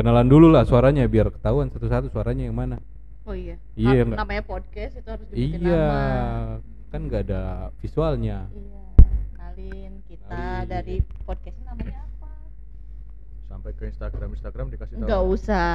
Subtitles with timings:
[0.00, 2.80] kenalan dulu lah suaranya biar ketahuan satu-satu suaranya yang mana
[3.22, 3.54] Oh iya.
[3.72, 6.00] Iya, Nam- namanya podcast itu harus dibikin iya nama.
[6.88, 7.42] kan nggak ada
[7.78, 8.80] visualnya Iya.
[9.30, 10.66] Kenalin kita Kenalin.
[10.66, 12.28] dari podcastnya namanya apa?
[13.46, 15.02] Sampai ke Instagram Instagram dikasih tahu.
[15.04, 15.72] Enggak usah.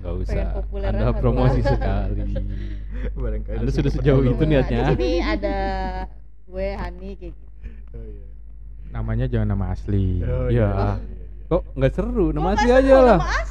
[0.00, 0.42] nggak usah
[0.80, 2.22] anda promosi sekali
[3.18, 4.78] Barangkali Anda sudah sejauh itu niatnya.
[4.80, 5.56] Di sini ada
[6.44, 7.46] gue Hani kayak gitu.
[7.92, 8.26] Oh, iya.
[8.90, 10.18] Namanya jangan nama asli.
[10.20, 10.68] Oh, Iya.
[10.70, 10.90] iya.
[11.46, 13.49] kok nggak seru nama Oh, asli nggak aja seru, lah Nama asli lah.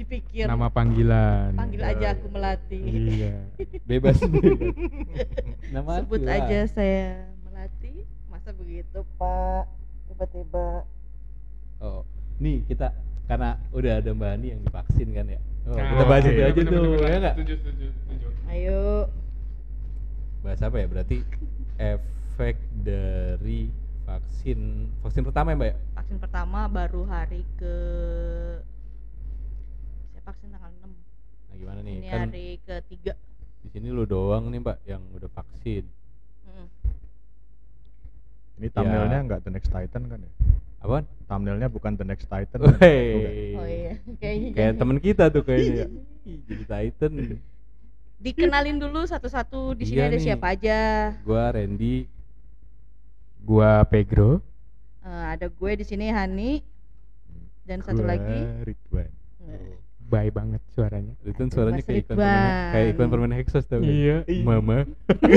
[0.00, 1.52] Dipikir Nama panggilan.
[1.52, 2.80] panggil Oh, aja aku melati.
[2.80, 3.36] Iya.
[3.90, 4.72] bebas bebas.
[5.68, 6.40] nama Sebut lah.
[6.40, 7.04] aja saya
[7.42, 8.08] melati.
[8.26, 9.64] Masa begitu, Pak?
[10.06, 10.88] Tiba-tiba
[11.78, 12.04] oh
[12.36, 12.92] nih kita
[13.24, 16.52] karena udah ada mbak Ani yang divaksin kan ya oh, Nah, kita bahas itu aja
[16.54, 17.08] Bener, tuh bener, bener.
[17.08, 18.26] ya nggak Setuju, setuju, setuju.
[18.46, 18.82] ayo
[20.40, 21.16] bahas apa ya berarti
[21.78, 23.60] efek dari
[24.02, 24.60] vaksin
[24.98, 27.74] vaksin pertama ya mbak ya vaksin pertama baru hari ke
[30.30, 30.86] vaksin tanggal 6
[31.50, 33.12] nah gimana nih ini kan hari ketiga
[33.60, 35.84] di sini lu doang nih mbak yang udah vaksin
[36.42, 36.66] Mm.
[38.58, 39.24] Ini thumbnailnya Ya.
[39.24, 40.32] nggak The Next Titan kan ya?
[40.80, 42.58] apaan Thumbnailnya bukan The Next Titan.
[42.58, 42.74] kan?
[43.54, 45.86] Oh iya kayaknya kayak temen kita tuh kayaknya ya.
[46.48, 47.12] Jadi Titan
[48.18, 50.24] dikenalin dulu satu-satu di sini Iya ada nih.
[50.26, 50.78] siapa aja
[51.22, 52.04] gua Randy
[53.40, 54.44] Gua Pegro.
[55.00, 56.60] Eh, ada gue di sini Hani
[57.62, 59.08] dan satu Gua lagi Ridwan.
[59.46, 59.72] Eh,
[60.10, 61.14] Baik banget suaranya.
[61.22, 63.86] itu kan suaranya kayak iklan permen kayak iklan permen Hexos tau kan?
[63.86, 64.16] Iya.
[64.42, 64.82] Mama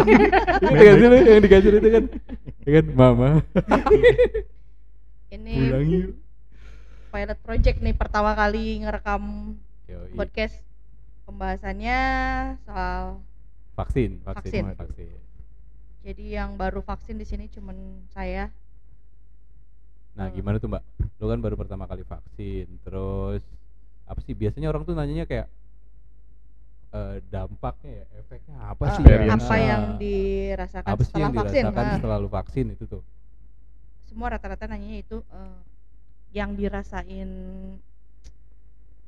[0.65, 2.03] itu kan sih yang dikasih itu kan
[2.65, 3.29] kan Mama
[5.29, 6.11] ini pulang yuk
[7.13, 9.53] pilot project nih pertama kali ngerekam
[9.85, 10.17] Yoi.
[10.17, 10.57] podcast
[11.29, 11.99] pembahasannya
[12.65, 13.21] soal
[13.77, 14.77] vaksin vaksin Vaksin.
[14.81, 15.13] vaksin
[16.01, 17.77] jadi yang baru vaksin di sini cuman
[18.09, 18.49] saya
[20.13, 20.81] nah gimana tuh mbak
[21.21, 23.41] lu kan baru pertama kali vaksin terus
[24.13, 24.33] apa sih?
[24.33, 25.47] Biasanya orang tuh nanyanya kayak
[26.93, 29.03] eh, dampaknya ya efeknya apa eh, sih?
[29.03, 29.43] Experience.
[29.43, 31.61] apa yang dirasakan apa setelah yang vaksin?
[31.65, 33.01] Dirasakan Nah, setelah lu vaksin itu tuh?
[34.05, 35.57] Semua rata-rata nanya itu eh,
[36.31, 37.29] yang dirasain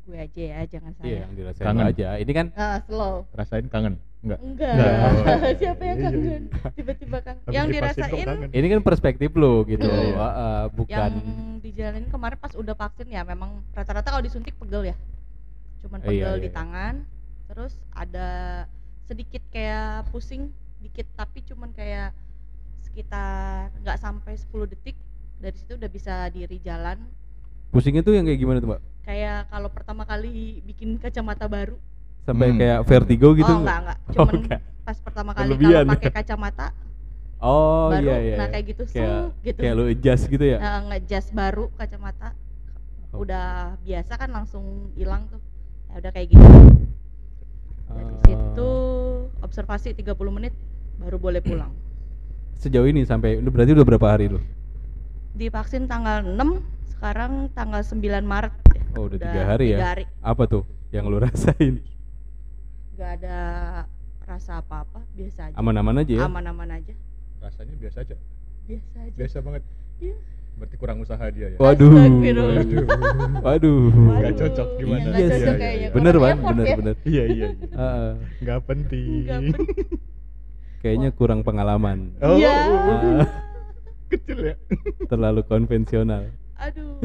[0.05, 1.17] gue aja ya jangan iya saya.
[1.25, 1.85] yang dirasain Kangen.
[1.89, 2.07] aja.
[2.21, 3.25] Ini kan Ah, slow.
[3.33, 3.97] Rasain kangen?
[4.25, 4.39] Enggak.
[4.41, 4.73] enggak.
[4.73, 5.53] Enggak.
[5.61, 6.43] siapa yang Iya, iya, kangen?
[6.73, 8.25] Tiba-tiba kan Habis yang dirasain?
[8.25, 8.49] kangen.
[8.51, 9.85] ini kan perspektif lu gitu.
[9.85, 10.15] Iya, iya.
[10.17, 11.15] Ah, ah, bukan yang
[11.61, 14.95] dijalanin kemarin pas udah vaksin ya memang rata-rata kalau disuntik pegel ya.
[15.79, 16.57] Cuman Eh, iya, pegel iya, di iya.
[16.57, 16.95] tangan
[17.45, 18.27] terus ada
[19.05, 20.49] sedikit kayak pusing
[20.81, 22.09] dikit tapi cuman kayak
[22.81, 24.97] sekitar nggak sampai 10 detik
[25.37, 26.97] dari situ udah bisa diri jalan.
[27.69, 28.81] Pusingnya tuh yang kayak gimana tuh mbak?
[29.03, 31.77] Kayak kalau pertama kali bikin kacamata baru
[32.25, 32.57] sampai Hmm.
[32.57, 34.59] kayak vertigo gitu oh enggak enggak cuman enggak.
[34.81, 35.93] pas pertama kali Berlebihan kalau ya?
[35.93, 36.67] pakai kacamata
[37.37, 38.51] oh baru iya iya nah iya.
[38.51, 42.29] kayak gitu kayak sung, gitu kayak lu adjust gitu ya Nah, ngejas baru kacamata
[43.09, 43.23] Oh.
[43.23, 43.47] udah
[43.79, 45.39] biasa kan langsung hilang tuh
[45.87, 46.43] ya udah kayak gitu
[47.87, 48.19] dari Ah.
[48.21, 48.71] situ
[49.39, 50.51] observasi 30 menit
[50.97, 51.71] baru boleh pulang
[52.59, 54.43] sejauh ini sampai udah berarti udah berapa hari lu
[55.31, 56.59] divaksin tanggal 6
[56.89, 58.83] sekarang tanggal 9 Maret ya.
[58.95, 61.79] oh udah tiga hari ya tiga hari apa tuh yang lu rasain
[62.95, 63.37] nggak ada
[64.23, 66.93] rasa apa-apa biasa aja aman-aman aja ya aman-aman aja
[67.37, 68.15] Rasanya biasa aja.
[68.65, 69.61] biasa aja Biasa banget.
[69.99, 70.15] Iya.
[70.55, 71.57] Berarti kurang usaha dia ya.
[71.57, 72.85] waduh waduh
[73.37, 73.81] Waduh.
[73.93, 74.97] Nggak cocok gimana?
[74.97, 75.59] Iya, nggak Iya cocok sih.
[75.59, 75.87] kayaknya.
[75.91, 76.75] bener Kurang ban effort bener ya.
[76.75, 77.47] bener Iya iya.
[77.53, 78.09] Heeh.
[78.39, 79.07] Nggak penting.
[79.21, 79.87] Nggak penting.
[80.81, 82.53] kayaknya kurang pengalaman Oh, Iya.
[84.07, 84.55] Kecil ya.
[85.05, 86.23] terlalu konvensional
[86.55, 86.97] aduh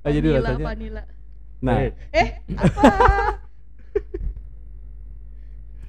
[0.00, 1.02] Ah, jadi Vanilla, rasanya vanilla.
[1.58, 2.82] nah Eh, eh apa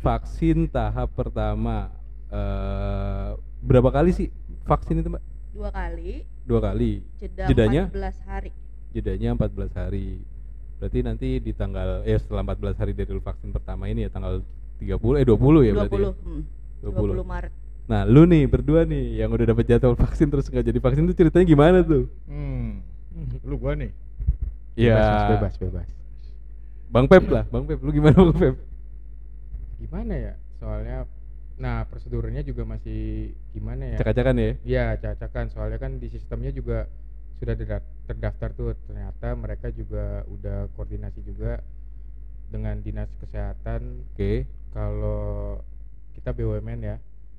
[0.01, 1.89] vaksin tahap pertama
[2.27, 3.29] eh
[3.63, 4.27] berapa kali sih
[4.67, 5.23] vaksin itu mbak
[5.55, 7.83] dua kali dua kali jeda Jedanya?
[7.89, 8.51] 14 hari
[8.93, 10.21] jedanya 14 hari
[10.77, 14.45] berarti nanti di tanggal eh setelah 14 hari dari vaksin pertama ini ya tanggal
[14.77, 16.11] 30 eh 20 ya 20 berarti ya?
[16.13, 16.41] hmm,
[16.85, 17.25] 20.
[17.25, 17.53] 20 Maret
[17.87, 21.15] Nah, lu nih berdua nih yang udah dapat jadwal vaksin terus nggak jadi vaksin itu
[21.15, 22.11] ceritanya gimana tuh?
[22.27, 22.83] Hmm.
[23.47, 23.95] Lu gua nih.
[24.75, 25.89] Ya, Bebas, bebas, bebas.
[26.91, 28.55] Bang Pep lah, Bang Pep, lu gimana Bang Pep?
[29.77, 30.33] Gimana ya?
[30.57, 31.05] Soalnya
[31.57, 33.97] nah prosedurnya juga masih gimana ya?
[33.97, 34.51] Cek-cekan ya?
[34.61, 35.45] Iya, cacakan.
[35.49, 36.85] Soalnya kan di sistemnya juga
[37.37, 38.73] sudah terda- terdaftar tuh.
[38.85, 41.61] Ternyata mereka juga udah koordinasi juga
[42.47, 44.45] dengan dinas kesehatan Oke.
[44.71, 45.59] kalau
[46.13, 46.97] kita BUMN ya.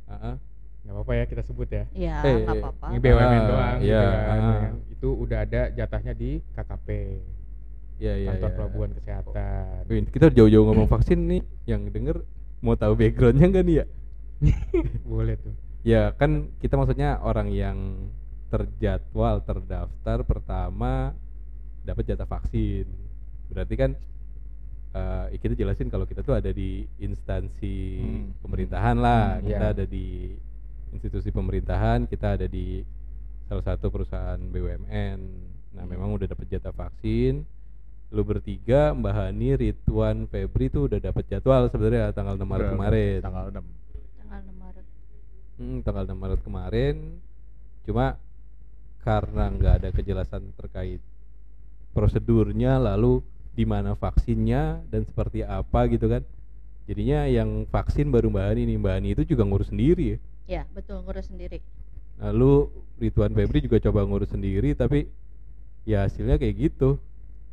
[0.08, 0.36] Heeh.
[0.78, 1.84] nggak apa-apa ya kita sebut ya.
[1.92, 4.58] ya Eh, nggak eh, apa-apa Ini BUMN Ah, doang gitu iya, kan, ah.
[4.62, 4.74] kan.
[4.88, 6.88] Itu udah ada jatahnya di KKP.
[7.98, 8.56] Iya, iya, kantor iya.
[8.56, 9.80] pelabuhan kesehatan.
[9.90, 12.22] Wih, kita jauh-jauh ngomong vaksin nih, yang denger
[12.62, 13.86] mau tahu backgroundnya nggak nih ya?
[15.10, 15.54] Boleh tuh.
[15.82, 18.10] Ya kan kita maksudnya orang yang
[18.48, 21.12] terjadwal terdaftar pertama
[21.82, 22.86] dapat jatah vaksin.
[23.50, 23.90] Berarti kan
[24.88, 28.26] eh kita jelasin kalau kita tuh ada di instansi Hmm.
[28.40, 29.74] pemerintahan lah, Hmm, kita iya.
[29.76, 30.32] ada di
[30.94, 32.80] institusi pemerintahan, kita ada di
[33.50, 35.18] salah satu perusahaan BUMN.
[35.76, 35.90] Nah, Hmm.
[35.92, 37.44] memang udah dapat jatah vaksin.
[38.08, 42.72] Lu bertiga, Mbak Hani, Ridwan, Febri tuh udah dapat jadwal sebenarnya tanggal 6 Maret Udah,
[42.72, 43.18] kemarin.
[43.20, 43.60] Tanggal 6.
[44.16, 44.84] tanggal 6 Maret.
[45.60, 46.96] Hmm, tanggal 6 Maret kemarin.
[47.84, 48.06] Cuma
[49.04, 51.00] karena nggak ada kejelasan terkait
[51.92, 53.20] prosedurnya lalu
[53.52, 56.24] di mana vaksinnya dan seperti apa gitu kan.
[56.88, 58.76] Jadinya yang vaksin baru Mbak Ani nih.
[58.80, 60.18] Mbak Ani itu juga ngurus sendiri ya?
[60.48, 61.60] Ya betul ngurus sendiri.
[62.16, 65.12] Lalu Ridwan Febri juga coba ngurus sendiri tapi
[65.84, 66.96] ya hasilnya kayak gitu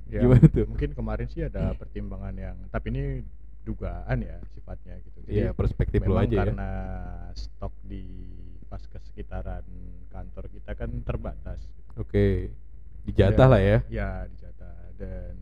[0.05, 0.65] Ya, Gimana tuh?
[0.69, 3.03] Mungkin kemarin sih ada pertimbangan yang tapi ini
[3.65, 5.17] dugaan ya sifatnya gitu.
[5.25, 6.71] Iya perspektif memang aja ya karena
[7.33, 8.05] stok di
[8.69, 9.65] vaskes sekitaran
[10.09, 11.57] kantor kita kan terbatas.
[11.65, 11.89] gitu.
[11.97, 12.25] oke
[13.05, 15.35] dijatah Dan- lah ya Ya dijatah dan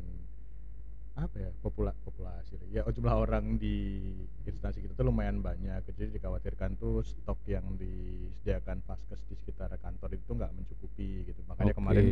[1.13, 4.01] apa ya popula populasi ya jumlah orang di
[4.50, 10.18] instansi kita tuh lumayan banyak jadi dikhawatirkan tuh stok yang disediakan vaskes di sekitar kantor
[10.18, 11.77] itu nggak mencukupi gitu makanya Oke.
[11.77, 12.06] kemarin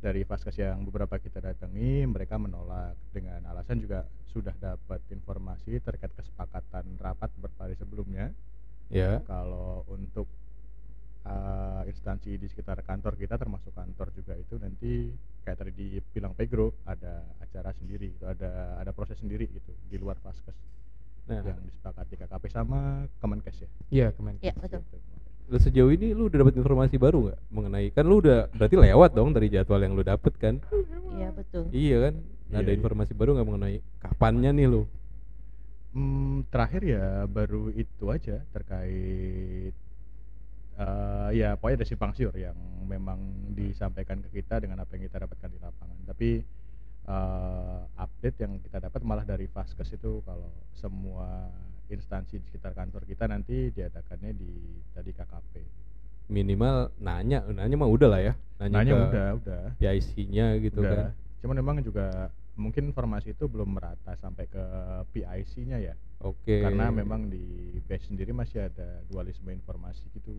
[0.00, 2.94] dari vaskes yang beberapa kita datangi mereka menolak.
[3.14, 8.34] Dengan alasan juga sudah dapat informasi terkait kesepakatan rapat beberapa hari sebelumnya.
[8.92, 9.22] Ya.
[9.24, 10.28] Kalau untuk
[11.24, 15.08] uh, instansi di sekitar kantor kita termasuk kantor juga itu nanti
[15.44, 20.16] kayak tadi dibilang Pegro ada acara sendiri itu ada ada proses sendiri gitu di luar
[20.20, 20.56] vaskes
[21.28, 21.40] nah.
[21.40, 23.68] yang disepakati KKP sama Kemenkes ya?
[23.88, 24.36] Iya, kemen.
[24.44, 24.80] ya betul.
[24.84, 25.13] Gitu.
[25.44, 29.10] Lu sejauh ini lu udah dapat informasi baru nggak mengenai kan lu udah berarti lewat
[29.12, 30.54] dong dari jadwal yang lu dapet kan
[31.14, 32.14] iya betul iya kan
[32.44, 32.78] Nah, ada Iya, iya.
[32.78, 34.82] informasi baru nggak mengenai kapannya nih lu
[35.94, 39.70] Hmm, terakhir ya baru itu aja terkait
[40.74, 43.18] eh, ya pokoknya ada simpang siur yang memang
[43.54, 45.98] disampaikan ke kita dengan apa yang kita dapatkan di lapangan.
[46.04, 46.30] Tapi
[47.06, 51.46] eh, update yang kita dapat malah dari Vaskes itu kalau semua
[51.86, 54.50] instansi di sekitar kantor kita nanti diadakannya di
[54.90, 55.52] tadi KKP.
[56.24, 59.62] minimal nanya nanya mah udah lah ya nanya, Nanya ke udah, udah.
[59.76, 61.08] PIC-nya gitu kan udah.
[61.44, 64.64] Cuman memang juga mungkin informasi itu belum merata sampai ke
[65.12, 65.94] PIC-nya ya.
[66.18, 67.44] oke karena memang di
[67.84, 70.32] base sendiri masih ada dualisme informasi gitu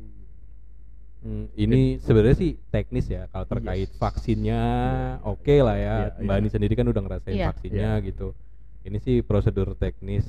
[1.21, 3.97] Hmm, ini sebenarnya sih teknis ya kalau terkait Yes.
[3.97, 6.41] vaksinnya Iya, oke iya, lah ya iya, Mbak iya.
[6.41, 7.49] Ani sendiri kan udah ngerasain Iya.
[7.49, 8.05] vaksinnya Iya.
[8.05, 8.27] gitu
[8.85, 10.21] ini sih prosedur teknis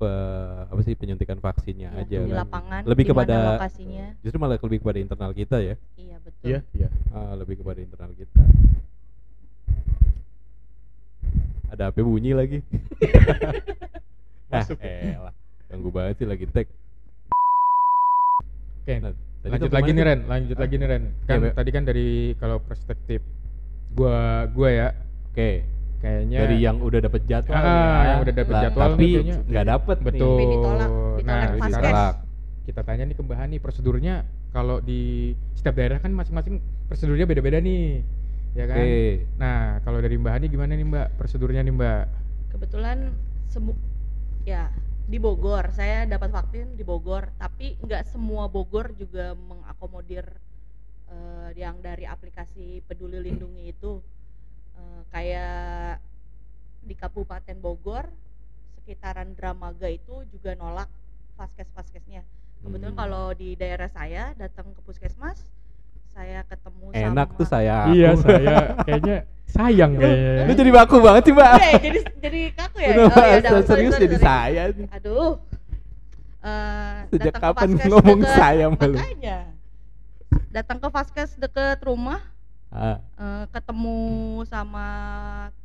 [0.00, 4.56] pe- apa sih penyuntikan vaksinnya Ya, aja di kan lapangan Lebih kepada- lokasinya justru malah
[4.56, 8.40] lebih kepada internal kita ya iya betul iya iya Ah, lebih kepada internal kita.
[11.68, 12.58] Ada HP bunyi lagi.
[14.50, 14.78] Masuk.
[14.78, 14.90] Ah,
[15.22, 15.34] elah.
[15.66, 16.66] Ganggu banget sih lagi tag.
[18.80, 18.94] Oke.
[18.98, 19.10] Nah,
[19.40, 20.02] tadi lanjut lagi nih?
[20.02, 21.04] Ren, lanjut lagi nih Ren.
[21.26, 21.50] Kan Be.
[21.50, 23.22] tadi kan dari kalau perspektif
[23.90, 24.88] gua gua ya
[25.30, 25.62] Oke.
[26.00, 27.54] Kayaknya Dari yang udah dapet jadwal.
[27.56, 28.04] Ah, ya.
[28.16, 29.12] yang udah dapet Lah, jadwal Tapi nih
[29.46, 30.06] nggak dapet nih.
[30.08, 30.36] betul.
[30.40, 32.14] Ditolak, ditolak nah, Ditolak.
[32.64, 34.14] kita tanya nih ke Mbak Hani prosedurnya
[34.50, 38.00] kalau di setiap daerah kan masing-masing prosedurnya beda-beda nih.
[38.50, 38.76] Ya kan?
[38.82, 38.90] Oke.
[39.38, 42.02] Nah, kalau dari Mbak Hani gimana nih Mbak prosedurnya nih Mbak?
[42.50, 43.14] kebetulan
[43.46, 43.78] semu
[44.42, 44.74] ya
[45.06, 50.26] di Bogor saya dapat vaksin di Bogor tapi nggak semua Bogor juga mengakomodir
[51.06, 54.02] eh, yang dari aplikasi Peduli Lindungi itu
[54.80, 56.00] Eh, kayak
[56.80, 58.08] di Kabupaten Bogor
[58.74, 60.88] sekitaran Dramaga itu juga nolak
[61.36, 62.24] vaskes vaskesnya
[62.58, 63.00] kebetulan Hmm.
[63.00, 65.36] kalau di daerah saya datang ke puskesmas
[66.10, 67.76] saya ketemu Enak sama tuh saya.
[67.88, 70.42] Iya, saya kayaknya sayang kayaknya.
[70.42, 71.52] lu jadi baku banget sih, Mbak.
[71.54, 74.62] Eh, jadi jadi kaku ya Oh, ya serius sorry, sorry, jadi saya.
[74.70, 74.88] nih.
[74.90, 75.32] Aduh.
[76.40, 78.96] Eh, Sejak datang ke kapan ngomong deket- saya sama lu?
[78.96, 79.38] Makanya.
[80.50, 82.20] Datang ke Vaskes deket rumah,
[82.70, 83.98] Ah, eh, ketemu
[84.46, 84.86] sama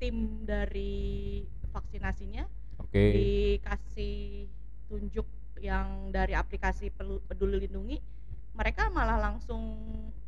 [0.02, 2.50] tim dari vaksinasinya,
[2.82, 3.14] Oke.
[3.14, 4.50] dikasih
[4.90, 5.30] tunjuk
[5.62, 6.90] yang dari aplikasi
[7.30, 8.02] Peduli Lindungi,
[8.58, 9.78] mereka malah langsung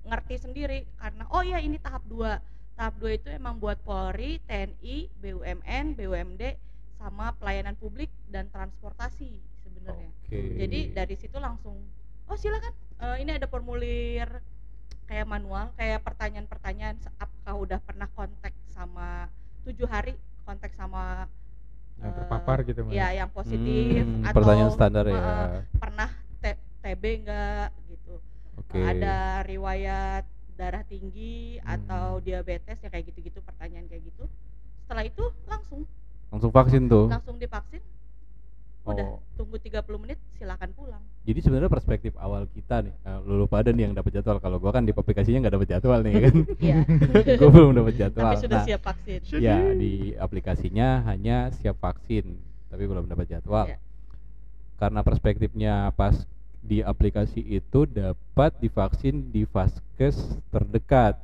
[0.05, 2.77] ngerti sendiri karena oh ya ini tahap 2.
[2.77, 6.43] Tahap 2 itu emang buat Polri, TNI, BUMN, BUMD
[7.01, 10.13] sama pelayanan publik dan transportasi sebenarnya.
[10.29, 10.61] Oke.
[10.61, 11.81] Jadi dari situ langsung
[12.27, 14.29] oh silakan eh, ini ada formulir
[15.07, 19.31] kayak manual kayak pertanyaan-pertanyaan apakah udah pernah kontak sama
[19.63, 21.25] tujuh hari kontak sama
[21.97, 22.93] Yang terpapar gitu Mbak.
[22.93, 25.21] ya yang positif Hmm, atau pertanyaan standar ya.
[25.75, 26.09] pernah
[26.77, 28.15] TB enggak gitu
[28.55, 28.79] Oke.
[28.79, 30.23] ada riwayat
[30.53, 31.73] darah tinggi Hmm.
[31.75, 34.23] atau diabetes ya kayak gitu-gitu pertanyaan kayak gitu
[34.85, 35.83] setelah itu langsung
[36.27, 37.07] Langsung vaksin tuh.
[37.07, 37.79] langsung divaksin
[38.87, 39.19] udah Oh.
[39.35, 43.69] tunggu 30 menit silakan pulang jadi sebenarnya perspektif awal kita nih eh, lu lupa ada
[43.69, 46.75] nih yang dapat jadwal kalau gua kan di aplikasinya nggak dapat jadwal nih kan Iya.
[47.39, 49.19] gua belum dapat jadwal Tapi sudah Nah, siap vaksin.
[49.37, 53.77] ya di aplikasinya hanya siap vaksin tapi belum dapat jadwal Iya.
[54.77, 56.15] karena perspektifnya pas
[56.57, 60.15] di aplikasi itu dapat divaksin di vaskes
[60.47, 61.19] terdekat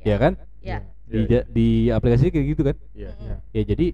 [0.00, 0.84] ya kan Ya.
[1.04, 3.10] di, Iya, di aplikasi kayak gitu kan Iya.
[3.10, 3.24] Mm-mm.
[3.24, 3.36] Iya.
[3.52, 3.86] ya jadi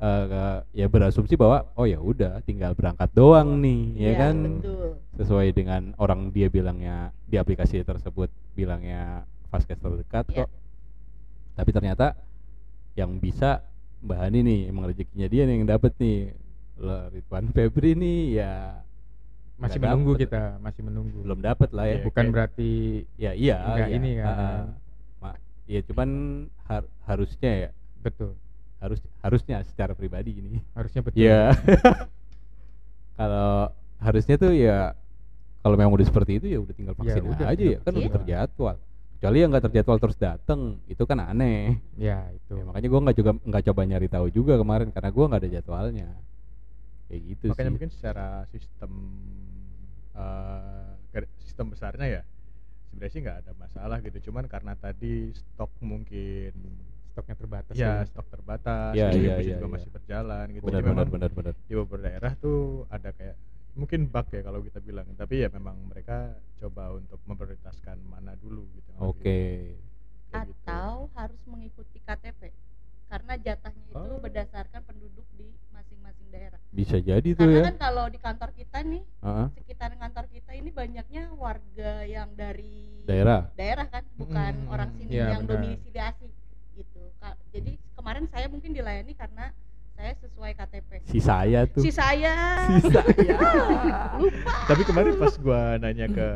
[0.00, 4.90] eh, ya berasumsi bahwa oh ya udah tinggal berangkat doang nih ya Iya, kan Betul.
[5.16, 10.36] sesuai dengan orang dia bilangnya di aplikasi tersebut bilangnya vaskes terdekat Iya.
[10.38, 10.48] kok
[11.54, 12.14] tapi ternyata
[12.94, 13.62] yang bisa
[13.98, 16.30] Mbak Hani nih emang rezekinya dia nih yang dapet nih
[16.78, 18.52] Lo Ridwan Febri nih ya
[19.58, 20.22] masih menunggu dapet.
[20.30, 22.70] kita masih menunggu belum dapet lah ya Iya, bukan kayak- berarti
[23.18, 23.86] ya iya iya.
[23.90, 24.70] ini ah.
[25.18, 26.08] Ma- ya cuman
[26.64, 28.38] har- harusnya ya betul
[28.78, 31.50] harus harusnya secara pribadi ini harusnya betul Iya.
[33.18, 34.94] kalau harusnya tuh ya
[35.62, 38.12] kalau memang udah seperti itu ya udah tinggal Ya vaksin udah, aja ya kan udah
[38.22, 38.76] terjadwal.
[39.18, 41.82] Kecuali yang nggak terjadwal terus dateng itu kan aneh.
[41.98, 45.24] ya itu Ya, makanya gua nggak juga nggak coba nyari tahu juga kemarin karena gua
[45.26, 46.08] nggak ada jadwalnya.
[47.10, 47.74] Kayak gitu Makanya sih.
[47.74, 48.92] mungkin secara sistem
[50.14, 52.22] eh, gar- sistem besarnya ya
[52.88, 54.30] sebenarnya sih nggak ada masalah gitu.
[54.30, 56.52] Cuman karena tadi stok mungkin
[57.08, 57.94] stoknya terbatas ya ya.
[58.04, 59.74] stok terbatas, Iya, iya, distribusi iya, juga iya.
[59.74, 60.62] masih berjalan gitu.
[60.62, 61.54] benar benar memang benar benar.
[61.58, 63.36] di beberapa daerah tuh ada kayak
[63.74, 66.16] mungkin bug ya kalau kita bilang tapi ya memang mereka
[66.56, 69.38] coba untuk memprioritaskan mana dulu gitu Oke.
[70.28, 70.56] kayak gitu.
[70.60, 72.50] Atau harus mengikuti KTP.
[73.06, 74.20] Karena jatahnya itu Oh.
[74.20, 76.60] berdasarkan penduduk di masing-masing daerah.
[76.68, 77.64] Bisa jadi tuh Karena ya.
[77.64, 79.46] kan kalau di kantor kita nih, Heeh.
[79.54, 83.48] sekitar kantor kita ini banyaknya warga yang dari Daerah.
[83.54, 85.56] daerah kan, bukan Mm, orang sini iya, yang benar.
[85.56, 86.28] domisili asli
[86.74, 87.02] gitu.
[87.16, 89.50] Ka- Jadi kemarin saya mungkin dilayani karena
[89.98, 90.90] saya sesuai KTP.
[91.10, 91.82] Si saya tuh.
[91.82, 92.34] Si saya.
[92.70, 93.34] Si saya.
[94.22, 94.52] Lupa.
[94.70, 96.28] Tapi kemarin pas gua nanya ke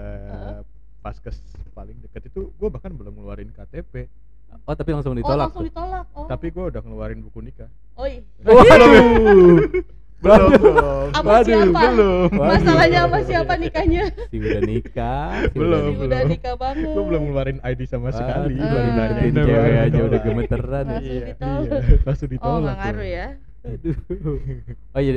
[0.99, 1.39] paskes
[1.71, 4.11] paling deket itu gua bahkan belum ngeluarin KTP,
[4.67, 5.47] Oh tapi langsung Oh, ditolak.
[5.47, 5.71] langsung tuh?
[5.71, 6.07] ditolak.
[6.19, 6.27] Oh.
[6.27, 7.71] tapi gua udah ngeluarin buku nikah.
[7.95, 8.19] Oh, iya.
[8.43, 9.63] Waduh.
[10.23, 11.09] Belum dong.
[11.13, 11.81] Sama Waduh, siapa?
[11.85, 12.29] belum.
[12.33, 14.05] Masalahnya sama siapa nikahnya?
[14.25, 15.29] Si udah nikah.
[15.43, 16.31] si Belum, Si udah udah belum.
[16.31, 16.89] nikah banget.
[16.89, 20.85] Gua belum ngeluarin ID sama sekali, Waduh, baru nanya deketin ini cewek aja udah gemeteran.
[20.87, 21.61] Langsung Iya, ditolak.
[21.61, 22.57] iya, langsung Oh, ditolak.
[22.57, 22.83] nggak tuh.
[22.83, 23.27] ngaruh ya.
[23.63, 23.97] Aduh.
[24.91, 25.13] Oh iya,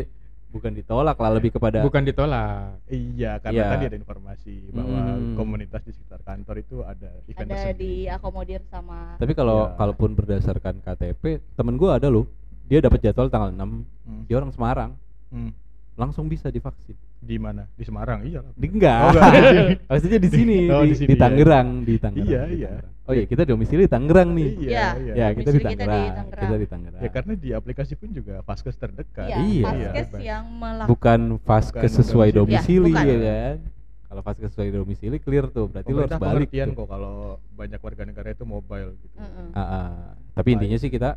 [0.47, 3.71] bukan ditolak lah lebih kepada bukan ditolak Iya, karena Iya.
[3.71, 5.33] tadi ada informasi bahwa Hmm.
[5.35, 9.75] komunitas di sekitar kantor itu ada event Ada diakomodir sama Tapi kalau Iya.
[9.75, 12.23] kalaupun berdasarkan KTP, temen gua ada loh.
[12.65, 13.61] Dia dapat jadwal tanggal 6.
[14.03, 14.21] Hmm.
[14.25, 14.91] Dia orang Semarang,
[15.27, 15.51] Hmm.
[15.93, 16.95] langsung bisa divaksin.
[17.17, 17.65] Di mana?
[17.71, 18.41] Di Semarang, iya.
[18.51, 18.99] Di enggak.
[19.01, 19.73] Oh, enggak, di sini.
[19.83, 21.21] Maksudnya di sini, Oh, di, di sini, di iya.
[21.21, 22.27] Tangerang, di Tangerang.
[22.27, 22.69] Iya, di iya.
[22.69, 22.93] Tangerang.
[23.05, 24.49] Oh iya, kita domisili Tangerang nih.
[24.59, 24.87] Iya, Iya.
[24.97, 25.13] iya.
[25.15, 26.15] Ya, kita di Domisili kita di Tangerang.
[26.15, 26.41] Tangerang.
[26.41, 27.01] Kita di Tangerang.
[27.01, 29.27] Ya karena di aplikasi pun juga vaskes terdekat.
[29.27, 29.61] Iya, Iya.
[29.63, 30.21] Vaskes Iya.
[30.23, 32.81] yang melakukan bukan vaskes sesuai domisili.
[32.81, 33.21] domisili Iya, ya, bukan.
[33.23, 33.57] kan.
[34.05, 36.49] Kalau vaskes sesuai domisili clear tuh, berarti lu harus balik.
[36.49, 36.73] tuh.
[36.75, 37.15] kok kalau
[37.51, 39.15] banyak warga negara itu mobile gitu.
[39.17, 39.47] Mm-mm.
[39.51, 39.89] Ah, ah.
[40.31, 40.55] Tapi Baik.
[40.59, 41.09] intinya sih kita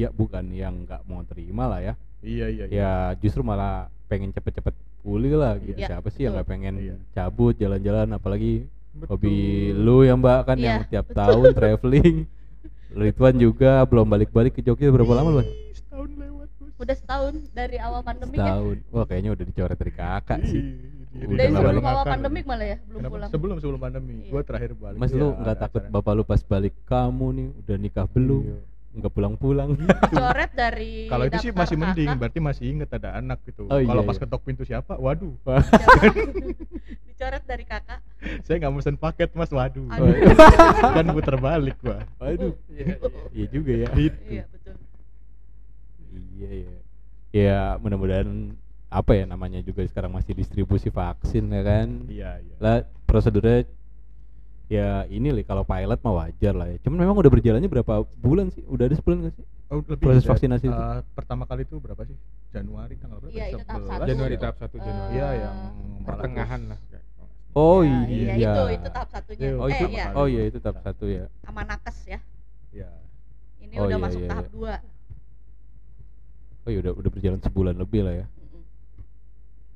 [0.00, 1.94] ya bukan yang nggak mau terima lah ya.
[2.20, 2.76] Iya, iya, iya.
[2.76, 5.76] Ya justru malah pengen cepet-cepet pulih lah gitu.
[5.76, 6.94] Iya, Siapa sih yang nggak pengen Iya.
[7.12, 9.08] cabut jalan-jalan apalagi Betul.
[9.10, 9.36] hobi
[9.72, 11.16] lu ya Mbak kan Iya, yang tiap betul.
[11.16, 12.16] tahun traveling.
[12.90, 15.40] Ridwan juga belum balik-balik ke Jogja berapa lama?
[15.40, 16.74] Ih, Setahun lewat, Bos.
[16.76, 18.50] udah setahun dari awal pandemi ya.
[18.50, 18.76] Setahun.
[18.90, 20.62] Wah, kayaknya udah dicoret dari kakak Ih, sih.
[21.10, 23.12] Udah Dari sebelum awal pandemik malah ya, belum Kenapa?
[23.12, 23.30] pulang.
[23.30, 24.30] Sebelum sebelum pandemi, Iya.
[24.30, 24.98] gua terakhir balik.
[24.98, 25.92] Mas ya lu nggak takut acara.
[25.92, 28.42] bapak lu pas balik kamu nih udah nikah belum?
[28.44, 28.58] Iya.
[28.90, 29.78] Nggak pulang-pulang.
[30.18, 32.18] Coret dari Kalau itu sih masih mending, kakak.
[32.18, 33.70] berarti masih inget ada anak gitu.
[33.70, 34.22] Oh, Kalau iya, pas iya.
[34.26, 34.98] ketok pintu siapa?
[34.98, 35.34] Waduh,
[37.06, 38.00] dicoret dari kakak.
[38.42, 39.50] saya nggak mesen paket mas.
[39.54, 40.14] Waduh, Aduh.
[40.96, 42.02] kan puter balik gua.
[42.18, 42.54] Waduh.
[43.30, 43.88] Iya juga ya.
[43.94, 44.18] Itu.
[44.26, 44.74] Iya, betul.
[46.10, 46.74] Iya ya.
[47.30, 48.58] Ya mudah-mudahan
[48.90, 51.88] apa ya namanya juga sekarang masih distribusi vaksin ya kan.
[52.10, 52.54] Iya, iya.
[52.58, 53.70] Lah prosedurnya
[54.70, 56.78] ya ini nih kalau pilot mah wajar lah ya.
[56.86, 58.62] Cuman memang udah berjalannya berapa bulan sih?
[58.64, 59.44] Udah ada sebulan nggak sih?
[59.70, 60.78] Oh, lebih Proses dari- vaksinasi itu?
[60.78, 62.14] eh, pertama kali itu berapa sih?
[62.54, 63.34] Januari tanggal berapa?
[63.34, 63.90] Iya, itu tahap 11?
[63.90, 64.08] satu.
[64.08, 64.40] Januari ya?
[64.40, 65.56] tahap 1 Januari Iya, Eh, yang
[66.06, 66.78] pertengahan lah
[67.50, 68.34] Oh Ya, iya.
[68.38, 69.42] iya, itu itu tahap satunya.
[69.42, 71.26] Iya, Oh eh itu iya, oh iya itu tahap satu ya.
[71.42, 72.18] sama nakes ya.
[72.70, 72.90] Iya.
[73.58, 74.54] Ini Oh, udah iya, masuk iya, tahap iya.
[74.54, 74.74] 2.
[76.62, 78.26] Oh iya udah udah berjalan sebulan lebih lah ya.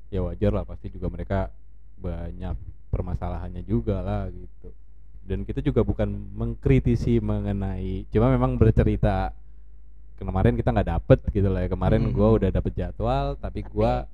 [0.07, 1.51] Ya wajar lah pasti juga mereka
[1.99, 2.55] banyak
[2.95, 4.71] permasalahannya juga lah gitu.
[5.25, 6.05] Dan kita juga bukan
[6.37, 9.33] mengkritisi mengenai, cuma memang bercerita
[10.15, 12.13] kemarin kita nggak dapet gitu lah ya kemarin Hmm.
[12.15, 14.07] gua udah dapet jadwal tapi gua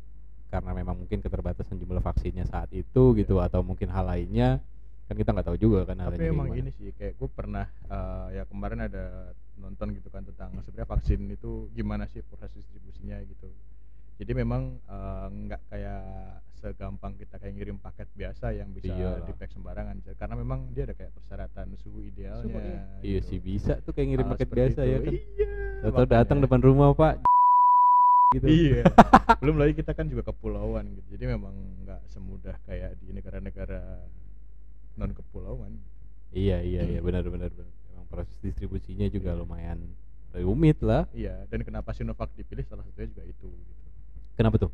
[0.50, 4.60] karena memang mungkin keterbatasan jumlah vaksinnya saat itu gitu atau mungkin hal lainnya
[5.06, 6.60] kan kita nggak tahu juga kan Tapi emang gimana.
[6.64, 11.22] ini sih kayak gue pernah eh, ya kemarin ada nonton gitu kan tentang sebenarnya vaksin
[11.30, 13.52] itu gimana sih proses distribusinya gitu.
[14.22, 16.02] Jadi memang eh, nggak kayak
[16.62, 19.26] segampang kita kayak ngirim paket biasa yang bisa Iyalah.
[19.26, 22.82] di pack sembarangan karena memang dia ada kayak persyaratan suhu idealnya iya.
[23.02, 23.28] Iya gitu.
[23.34, 24.92] sih bisa tuh kayak ngirim Hal paket seperti biasa itu.
[24.94, 25.14] ya kan.
[25.18, 27.14] iya Tahu datang depan rumah pak.
[28.38, 28.46] gitu.
[28.46, 28.86] iya
[29.42, 31.52] belum lagi kita kan juga kepulauan gitu jadi memang
[31.82, 33.82] nggak semudah kayak di negara-negara
[35.02, 35.82] non kepulauan
[36.32, 37.74] Iya iya iya benar benar benar.
[37.90, 39.82] Emang proses distribusinya juga lumayan
[40.32, 41.10] rumit lah.
[41.12, 43.81] iya dan kenapa Sinovac dipilih salah satunya juga itu gitu.
[44.42, 44.72] Kenapa tuh?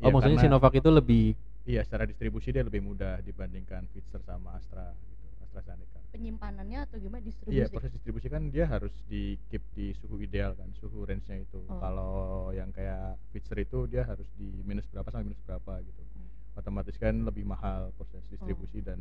[0.00, 1.24] Oh Iya, maksudnya karena- Sinovac itu lebih
[1.68, 7.20] iya secara distribusi dia lebih mudah dibandingkan Pfizer sama Astra gitu AstraZeneca Penyimpanannya atau gimana
[7.20, 7.54] distribusi?
[7.54, 11.38] Iya proses distribusi kan dia harus di keep di suhu ideal kan suhu range nya
[11.38, 11.60] itu.
[11.68, 11.76] Oh.
[11.78, 12.12] Kalau
[12.50, 16.00] yang kayak Pfizer itu dia harus di minus berapa sampai minus berapa gitu.
[16.16, 16.28] Hmm.
[16.56, 18.84] Otomatis kan lebih mahal proses distribusi Oh.
[18.90, 18.98] dan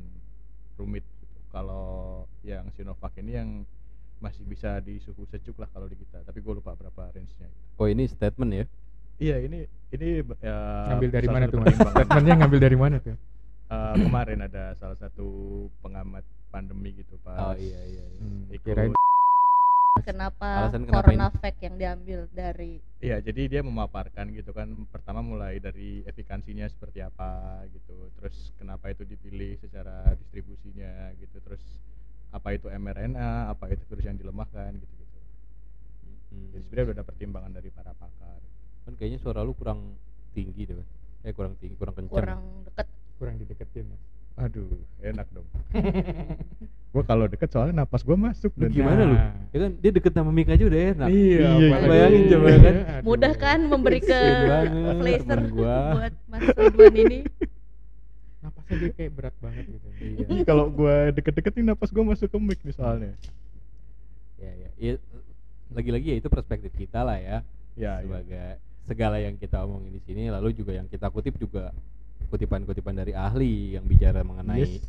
[0.76, 1.38] rumit gitu.
[1.50, 1.86] Kalau
[2.44, 3.50] yang Sinovac ini yang
[4.20, 6.22] masih bisa di suhu sejuk lah kalau di kita.
[6.22, 7.48] Tapi gue lupa berapa range nya.
[7.48, 7.80] Gitu.
[7.80, 8.66] Oh ini statement ya?
[9.20, 9.60] Iya ini
[9.92, 10.08] ini
[10.40, 10.56] ya,
[10.96, 13.16] ngambil dari mana tuh statementnya ngambil dari mana tuh
[13.70, 15.30] Eh, kemarin ada salah satu
[15.86, 18.02] pengamat pandemi gitu Oh pas iya iya.
[18.02, 18.18] iya.
[18.18, 18.92] hmm, ikut kirain
[20.02, 21.38] Kenapa Alasan kenapa corona ini?
[21.38, 24.74] fact yang diambil dari Iya, jadi dia memaparkan gitu kan.
[24.90, 28.10] Pertama mulai dari efikansinya seperti apa gitu.
[28.18, 31.38] Terus kenapa itu dipilih secara distribusinya gitu.
[31.38, 31.62] Terus
[32.34, 35.20] apa itu mRNA, apa itu virus yang dilemahkan gitu-gitu.
[36.34, 36.50] Hmm.
[36.58, 38.40] Jadi sebenarnya udah ada pertimbangan dari para pakar.
[38.86, 39.95] Kan kayaknya suara lu kurang
[40.31, 40.77] tinggi deh.
[41.24, 42.15] Eh kurang tinggi, kurang kencang.
[42.15, 42.88] kurang deket
[43.19, 44.00] kurang dideketin mas
[44.39, 44.71] Aduh,
[45.03, 45.43] enak dong.
[46.95, 49.15] gua kalau deket soalnya napas gua masuk Lu dan gimana lu?
[49.19, 49.36] Nah.
[49.51, 51.07] Ya kan dia deket sama Mika aja udah enak.
[51.12, 52.75] Iya, apalagi- bayangin coba Iya, kan.
[52.79, 53.03] aduh.
[53.03, 54.19] mudah kan memberi ke
[55.51, 55.75] gua.
[55.91, 57.19] buat Mas Ridwan ini
[58.41, 60.43] napasnya dia kayak berat banget gitu Iya.
[60.48, 63.11] Kalau gua deket-deket nih napas gua masuk ke mic nih soalnya.
[64.39, 64.70] Ya ya.
[64.79, 64.94] Ya,
[65.70, 67.44] lagi-lagi ya itu perspektif kita lah ya.
[67.75, 68.07] Ya, ya.
[68.07, 68.55] sebagai
[68.90, 71.70] segala yang kita omongin di sini lalu juga yang kita kutip juga
[72.34, 74.82] kutipan-kutipan dari ahli yang bicara mengenai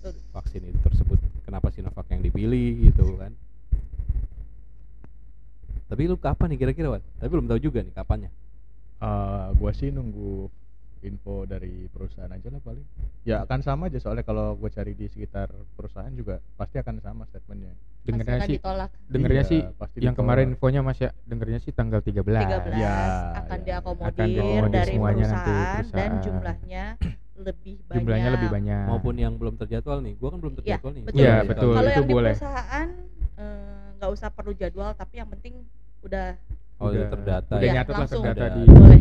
[0.00, 0.16] Yes.
[0.32, 3.34] vaksin itu tersebut kenapa Sinovac yang dipilih gitu kan
[5.90, 7.02] tapi lu kapan nih kira-kira Wan?
[7.18, 8.30] tapi belum tahu juga nih kapannya
[9.00, 10.44] Eh, gua sih nunggu
[11.00, 12.84] info dari perusahaan aja lah paling.
[13.24, 17.24] Ya akan sama aja soalnya kalau gua cari di sekitar perusahaan juga pasti akan sama
[17.24, 17.72] statementnya.
[18.00, 20.18] Dengernya sih ditolak dengernya Iya, sih pasti yang ditolak.
[20.18, 22.94] kemarin infonya mas ya dengernya sih tanggal 13 13 Ya,
[23.36, 23.64] akan ya.
[23.66, 26.14] diakomodir Akan diakomodir dari semuanya nanti perusahaan, dan perusahaan.
[26.20, 26.82] jumlahnya
[27.40, 30.90] lebih banyak jumlahnya lebih banyak maupun yang belum terjadwal nih gua kan belum Iya, terjadwal
[30.90, 31.18] nih betul.
[31.18, 31.70] Iya, Belum betul.
[31.70, 32.34] kalau itu yang di boleh.
[32.34, 32.88] perusahaan
[33.36, 35.54] eh, nggak usah perlu jadwal tapi yang penting
[36.00, 36.26] udah
[36.78, 38.22] oh udah terdata udah ya nyatet lah langsung.
[38.22, 38.54] terdata Udah.
[38.54, 39.00] di boleh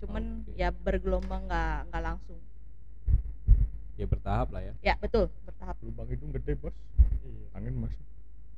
[0.00, 0.52] cuman Oke.
[0.56, 2.38] ya bergelombang nggak nggak langsung
[3.94, 5.49] ya bertahap lah ya ya betul bertahap
[5.80, 6.74] Lubang hidung gede bos.
[7.52, 8.02] Angin masuk.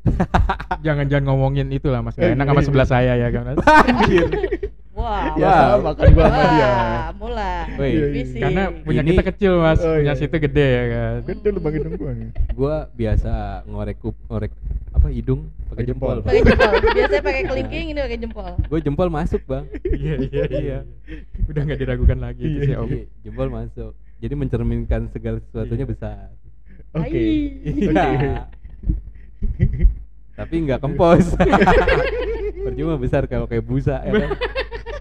[0.82, 2.66] jangan jangan ngomongin itu lah mas enak sama Iya.
[2.66, 3.54] sebelah saya ya kan
[4.92, 5.94] wah Ya, Wow.
[5.94, 6.72] makan gua sama dia.
[7.72, 8.24] Woi, Iya, iya.
[8.36, 10.18] Karena punya Ini- kita kecil mas Oh, punya iya.
[10.18, 12.30] situ gede ya kan Gede lubang hidung gua nih.
[12.50, 13.32] gua biasa
[13.64, 14.50] ngorek kup ngorek
[14.92, 16.26] apa hidung pakai Pakai jempol, jempol.
[16.26, 20.78] pakai jempol biasanya pakai kelingking ini pakai jempol gue jempol masuk bang iya iya iya
[21.48, 25.80] udah nggak diragukan lagi itu Iya, sih om Iya, jempol masuk jadi mencerminkan segala sesuatunya
[25.80, 25.92] Iya.
[25.96, 26.26] besar
[26.92, 27.20] Oke.
[27.62, 28.46] Iya.
[30.32, 31.36] tapi nggak kempos
[32.64, 34.30] percuma besar kalau kayak busa ya kan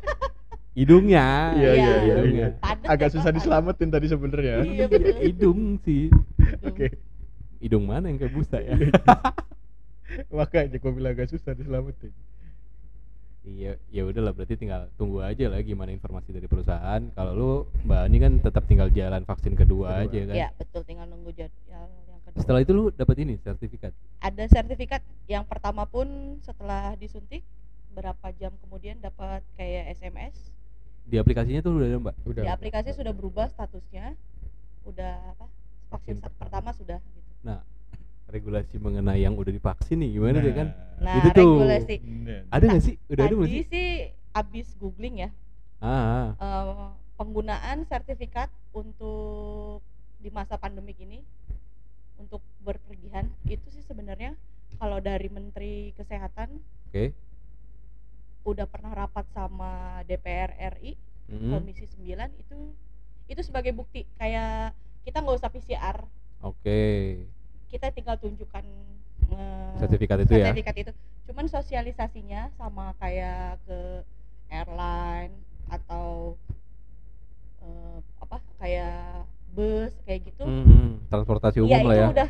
[0.78, 2.16] hidungnya Iya iya iya.
[2.16, 2.48] hidungnya.
[2.52, 2.74] iya.
[2.86, 4.56] Agak ya, susah diselamatin tadi sebenarnya.
[4.62, 6.12] iya betul hidung sih
[6.62, 6.96] Oke.
[7.60, 8.76] hidung mana yang kayak busa ya
[10.28, 12.12] Makanya gua bilang agak susah diselamatin.
[13.42, 17.52] iya ya udahlah berarti tinggal tunggu aja lah gimana informasi dari perusahaan kalau lu
[17.82, 20.06] mbak Ani kan tetap tinggal jalan vaksin kedua, Kedua.
[20.06, 21.71] aja kan ya betul tinggal nunggu jadwal
[22.42, 23.94] setelah itu lu dapat ini sertifikat?
[24.20, 25.02] Ada sertifikat.
[25.30, 27.46] Yang pertama pun setelah disuntik
[27.92, 30.52] berapa jam kemudian dapat kayak SMS
[31.06, 32.16] di aplikasinya tuh udah ada mbak?
[32.24, 34.14] Udah di aplikasi sudah berubah statusnya.
[34.86, 35.46] Udah apa?
[35.92, 37.32] Vaksin vaksin sa- pertama sudah gitu.
[37.46, 37.60] Nah
[38.32, 40.68] regulasi mengenai yang udah divaksin nih gimana deh kan?
[41.04, 41.54] Nah Itu tuh.
[41.60, 41.96] regulasi.
[42.00, 42.96] Nah, ada nggak sih?
[43.12, 43.64] Udah ada tadi sih?
[43.68, 43.88] sih
[44.32, 45.30] abis googling ya.
[45.84, 46.88] Ah, eh,
[47.20, 49.84] penggunaan sertifikat untuk
[50.22, 51.26] di masa pandemik ini
[52.22, 54.38] untuk berpergian itu sih sebenarnya
[54.78, 57.06] kalau dari Menteri Kesehatan oke.
[58.42, 60.94] udah pernah rapat sama DPR RI
[61.30, 61.52] Mm-mm.
[61.54, 62.08] Komisi 9
[62.38, 62.58] itu
[63.26, 64.04] itu sebagai bukti.
[64.18, 65.98] Kayak kita nggak usah PCR
[66.42, 66.82] oke.
[67.70, 68.66] Kita tinggal tunjukkan
[69.32, 70.52] eh, sertifikat itu ya?
[70.52, 70.92] sertifikat itu.
[71.26, 73.80] Cuman sosialisasinya sama kayak ke
[74.50, 75.32] airline
[75.72, 76.36] atau
[77.62, 82.30] eh, apa kayak bus kayak gitu Mhm, transportasi umum ya lah ya udah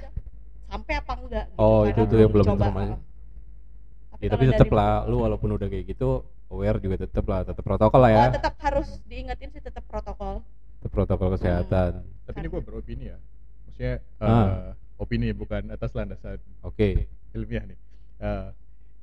[0.65, 2.65] sampai apa enggak gitu, Oh, karena itu tuh yang belum dicoba.
[2.65, 2.93] informasi.
[4.17, 6.09] ya tapi dari- tetap lah lu walaupun udah kayak gitu
[6.47, 10.41] aware juga tetap lah tetap protokol lah ya Oh, tetap harus diingetin sih tetap protokol
[10.75, 11.91] tetap protokol kesehatan.
[12.23, 13.17] Tapi ini gue beropini ya.
[13.63, 14.73] Maksudnya eh, Ah.
[14.97, 17.05] opini bukan atas landasan Oke.
[17.31, 17.77] ilmiah nih.
[18.19, 18.47] Eh,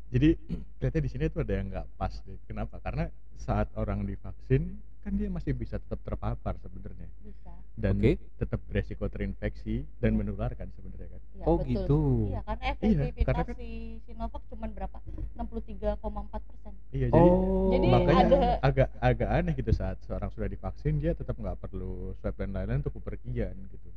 [0.08, 0.28] jadi
[0.76, 2.34] ternyata di sini tuh ada yang nggak pas deh.
[2.44, 2.78] Kenapa?
[2.78, 8.18] Karena saat orang divaksin kan dia masih bisa tetap terpapar sebenarnya bisa dan Oke.
[8.36, 10.18] tetap beresiko terinfeksi dan Hmm.
[10.20, 11.20] menularkan sebenarnya kan.
[11.32, 11.70] Iya, Oh, betul.
[11.70, 11.98] gitu.
[12.28, 13.68] iya karena Iya, efektivitas karena kan- si
[14.02, 14.98] Sinovac cuma berapa
[15.38, 17.70] 63,4 persen Iya jadi Oh.
[17.70, 22.16] Jadi makanya ada- agak agak aneh gitu saat seorang sudah divaksin dia tetap nggak perlu
[22.16, 23.88] swab dan lain-lain untuk bepergian gitu.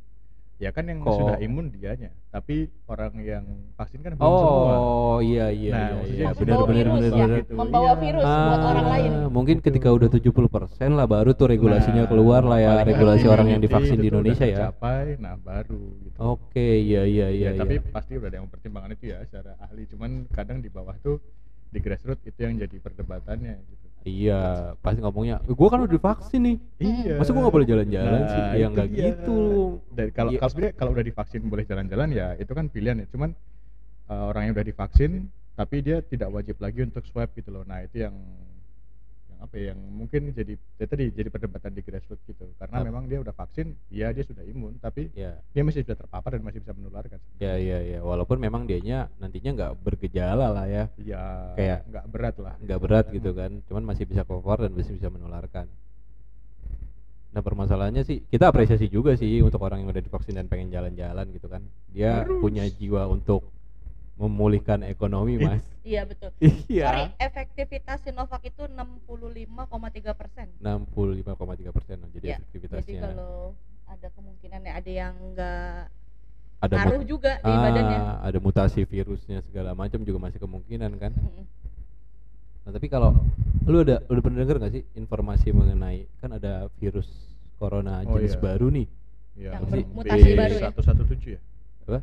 [0.62, 3.42] Ya kan yang Kok- sudah imun dianya, tapi orang yang
[3.74, 4.74] vaksin kan belum semua.
[4.78, 6.26] Oh, iya iya Nah, iya iya.
[6.38, 7.38] Benar bawa benar virus benar ya, benar.
[7.42, 7.52] gitu.
[7.58, 7.98] membawa Iya.
[7.98, 12.42] virus buat orang lain Ah, Mungkin ketika udah 70% lah baru tuh regulasinya Nah, keluar
[12.46, 14.70] lah ya, regulasi orang yang divaksin di Indonesia ya.
[14.70, 16.16] tercapai, nah baru gitu.
[16.22, 17.90] Oke, iya iya iya ya, tapi iya.
[17.90, 21.18] pasti udah ada yang pertimbangan itu ya secara ahli, cuman kadang di bawah tuh
[21.68, 23.86] di grassroots itu yang jadi perdebatannya gitu.
[24.02, 26.56] Iya, pasti ngomongnya, "Gua kan udah divaksin nih.
[26.82, 27.22] Iya.
[27.22, 29.02] Masa gua nggak boleh jalan-jalan Nah, sih?" Ya nggak dia.
[29.14, 29.38] gitu.
[29.94, 30.38] dari kalau Iya.
[30.42, 33.30] kalau sebenarnya kalau udah divaksin boleh jalan-jalan ya itu kan pilihan ya cuman
[34.10, 37.78] uh, orang yang udah divaksin tapi dia tidak wajib lagi untuk swab gitu loh nah
[37.78, 38.16] itu yang
[39.42, 43.04] apa ya yang mungkin jadi ya tadi jadi perdebatan di grassroots gitu karena Ap- memang
[43.04, 46.62] dia udah vaksin ya dia sudah imun tapi Ya, dia masih bisa terpapar dan masih
[46.62, 47.98] bisa menularkan ya ya ya.
[48.00, 53.06] Walaupun memang dianya nantinya nggak bergejala lah ya, ya Kayak- nggak berat lah nggak berat
[53.10, 53.50] gitu kan.
[53.66, 55.66] Cuman masih bisa keluar dan masih bisa menularkan.
[57.32, 61.26] Nah permasalahannya sih kita apresiasi juga sih untuk orang yang udah divaksin dan pengen jalan-jalan
[61.32, 61.64] gitu kan.
[61.88, 62.38] Dia Harus.
[62.38, 63.48] punya jiwa untuk
[64.14, 65.42] memulihkan ekonomi Ih.
[65.42, 65.64] mas.
[65.82, 66.30] iya betul
[66.68, 66.84] Iya.
[66.86, 69.48] sorry efektivitas Sinovac itu 65,3
[70.12, 71.32] persen 65,3
[71.70, 73.00] persen jadi Iya, jadi efektivitasnya.
[73.02, 75.90] kalau ada kemungkinan ya ada yang enggak
[76.58, 81.10] ada ngaruh juga di ah, badannya ada mutasi virusnya segala macam juga masih kemungkinan kan.
[81.12, 81.44] Mm-mm.
[82.62, 83.10] Nah tapi kalau
[83.66, 87.10] lu udah udah pernah denger gak sih informasi mengenai kan ada virus
[87.58, 88.40] corona Oh, jenis iya.
[88.40, 88.86] baru nih
[89.34, 90.70] ya, Yang mutasi baru ya?
[90.70, 91.40] B117 ya
[91.82, 91.98] apa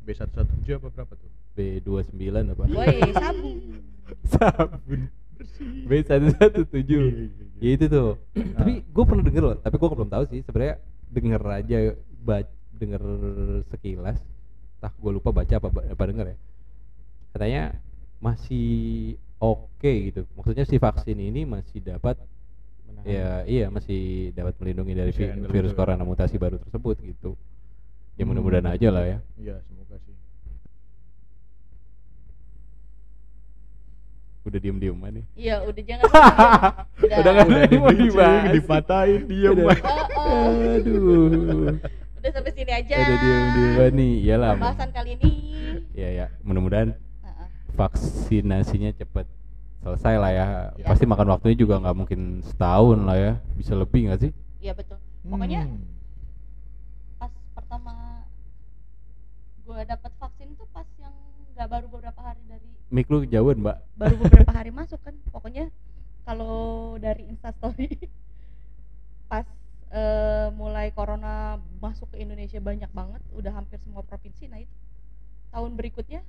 [0.00, 2.64] B117 apa berapa tuh B29 apa?
[2.66, 3.56] Woi, sabun.
[4.26, 5.00] Sabun.
[5.86, 6.82] B117.
[6.84, 8.18] Iya, iya, Ya itu tuh.
[8.34, 8.58] Nah.
[8.60, 10.76] tapi gue pernah denger loh, tapi gue belum tahu sih sebenarnya
[11.08, 11.76] denger aja
[12.20, 13.02] baca denger
[13.70, 14.18] sekilas.
[14.78, 16.36] Tah gue lupa baca apa apa denger ya.
[17.32, 17.62] Katanya
[18.18, 18.68] masih
[19.38, 20.26] oke gitu.
[20.34, 22.18] Maksudnya si vaksin ini masih dapat
[22.84, 23.06] Menahan.
[23.06, 24.00] ya iya masih
[24.32, 27.38] dapat melindungi dari vi- virus corona mutasi baru tersebut gitu.
[28.14, 28.34] Ya Hmm.
[28.34, 29.18] mudah-mudahan aja lah ya.
[29.36, 30.13] Iya, semoga sih.
[34.44, 35.24] Udah diem-dieman nih.
[35.34, 36.04] Iya, udah jangan.
[37.00, 37.16] udah.
[37.16, 38.52] Udah nggak Udah mau dibahas.
[38.52, 39.56] dipatahin, diem.
[39.56, 39.76] Udah.
[39.80, 40.76] Oh, oh.
[40.76, 41.72] Aduh.
[42.20, 42.94] Udah sampai sini aja.
[42.94, 44.12] Udah diem-dieman nih.
[44.22, 44.52] Iyalah.
[44.54, 45.32] Pembahasan kali ini.
[45.92, 47.48] Ya ya, mudah-mudahan Heeh.
[47.72, 49.26] vaksinasinya cepet
[49.80, 50.46] selesai lah ya.
[50.76, 50.86] Ya.
[50.86, 53.32] Pasti makan waktunya juga nggak mungkin setahun lah ya.
[53.54, 54.32] Bisa lebih nggak sih?
[54.60, 55.00] Iya betul.
[55.22, 55.88] Pokoknya Hmm.
[57.16, 57.92] pas pertama
[59.58, 61.16] gue dapat vaksin tuh pas yang
[61.52, 62.44] nggak baru beberapa hari
[62.88, 63.76] Mik lu jauhan mbak.
[63.94, 65.66] baru beberapa hari masuk kan pokoknya
[66.22, 66.54] kalau
[66.96, 67.90] dari instastory
[69.30, 69.46] pas
[69.90, 74.74] eh, mulai corona masuk ke Indonesia banyak banget udah hampir semua provinsi nah itu
[75.50, 76.22] tahun berikutnya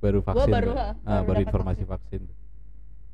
[0.00, 0.48] Baru Gua vaksin.
[0.50, 0.80] baru, Mbak.
[0.80, 2.22] ha, Ah, baru baru informasi vaksin.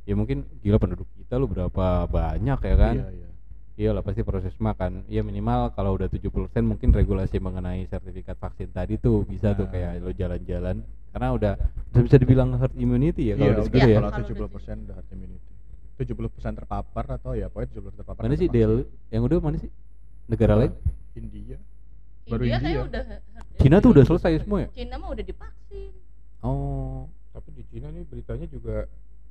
[0.06, 2.94] Ya mungkin gila penduduk kita lu berapa banyak ya kan?
[2.94, 3.28] Iya, iya.
[3.74, 5.02] Iyalah pasti proses makan.
[5.10, 6.30] Ya minimal kalau udah 70%
[6.62, 9.74] mungkin regulasi mengenai sertifikat vaksin tadi tuh bisa tuh Nah.
[9.74, 11.52] kayak lo jalan-jalan karena udah
[11.96, 13.96] bisa dibilang herd immunity ya kalau Iya, di situ udah ya.
[13.96, 15.48] kalau Kalau 70% udah herd immunity.
[15.96, 18.20] 70% terpapar atau ya pokoknya 70% terpapar.
[18.20, 18.52] Mana sih.
[18.52, 19.72] Del yang udah mana sih?
[20.28, 20.76] Negara lain?
[21.16, 21.56] India.
[22.28, 22.84] Baru India India.
[22.84, 23.02] udah
[23.56, 24.68] Cina tuh udah selesai semua ya?
[24.76, 25.88] Cina mah udah divaksin
[26.44, 27.08] Oh.
[27.32, 28.84] Tapi di Cina nih beritanya juga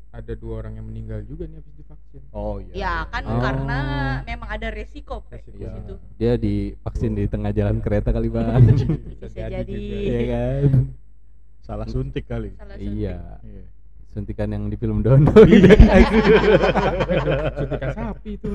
[0.09, 2.21] ada dua orang yang meninggal juga nih habis divaksin.
[2.33, 2.73] Oh iya.
[2.73, 3.37] ya kan Oh.
[3.37, 3.79] karena
[4.25, 5.53] memang ada resiko Pe, Resiko.
[5.53, 5.69] di Iya.
[5.77, 8.73] situ Dia divaksin di tengah jalan kereta kali bang.
[9.13, 9.77] Bisa jadi jadi.
[10.01, 10.69] Iya kan?
[11.65, 12.53] Salah suntik kali.
[12.53, 12.93] salah suntik.
[12.95, 13.17] Iya.
[13.41, 13.63] Iya.
[14.07, 15.33] Suntikan yang di film Dono.
[17.57, 18.47] Suntikan sapi itu.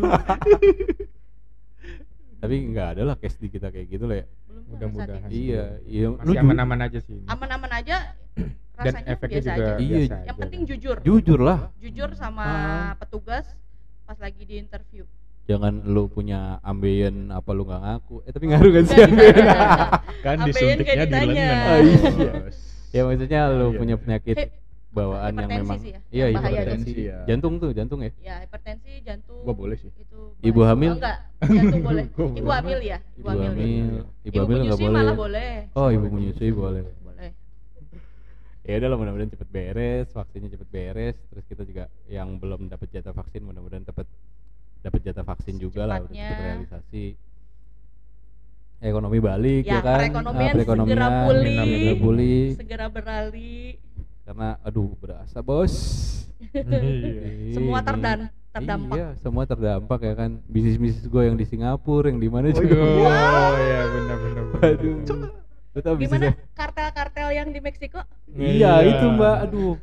[2.40, 4.26] Tapi nggak ada lah case di kita kayak gitu lah ya.
[4.70, 5.28] Mudah-mudahan.
[5.28, 6.06] Iya, iya.
[6.08, 7.20] Lu Masih aman-aman aja sih.
[7.26, 7.96] aman-aman aja
[8.80, 9.92] Dan rasanya efeknya biasa juga aja Iya.
[9.98, 10.40] biasa yang aja.
[10.40, 11.58] penting jujur jujur lah.
[11.76, 12.90] jujur sama Ah.
[12.96, 13.44] petugas
[14.02, 15.04] pas lagi di interview
[15.44, 18.16] Jangan lu punya ambeien apa lu nggak ngaku.
[18.22, 19.44] Eh tapi ngaruh kan sih Nggak ambeien.
[20.22, 21.58] Kan Ambeien disuntiknya di lengan.
[21.60, 22.32] Oh, iya.
[22.90, 23.78] Ya maksudnya lu Iya.
[23.78, 24.48] punya penyakit Eh,
[24.90, 26.90] bawaan yang memang sih ya, iya hipertensi.
[27.06, 27.16] Iya.
[27.24, 28.10] Jantung tuh, jantung ya.
[28.18, 29.90] ya hipertensi jantung Gua boleh sih.
[29.94, 30.70] itu Ibu bahaya.
[30.74, 30.90] hamil?
[30.90, 31.18] oh, enggak
[31.54, 32.54] jantung boleh ibu boleh.
[32.58, 33.86] hamil ya Ibu hamil,
[34.20, 34.96] ibu hamil nggak menyusui boleh.
[34.98, 35.18] malah ya?
[35.18, 36.82] boleh Oh, ibu menyusui boleh.
[36.98, 37.30] boleh
[38.60, 42.92] Ya udah lah mudah-mudahan cepet beres, vaksinnya cepet beres, terus kita juga yang belum dapat
[42.92, 44.04] jatah vaksin mudah-mudahan dapat
[44.80, 46.44] dapat jatah vaksin juga lah udah cepet Secepatnya.
[46.44, 47.04] realisasi.
[48.80, 53.68] Ekonomi balik ya, ya, kan perekonomian Ah, perekonomian segera pulih, segera pulih segera beralih
[54.24, 55.74] karena aduh berasa bos
[56.40, 57.52] Iya.
[57.52, 58.18] semua terdan
[58.50, 62.48] terdampak iya semua terdampak ya kan bisnis bisnis gue yang di Singapura yang di mana
[62.48, 64.62] Oh, juga oh ya benar benar benar.
[64.74, 64.96] Waduh.
[65.70, 66.32] Lu gimana bisnisnya?
[66.50, 68.90] kartel-kartel yang di Meksiko Iya, Iya.
[68.90, 69.36] itu Mbak.
[69.44, 69.74] Aduh.